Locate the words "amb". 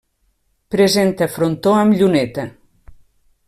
1.83-2.01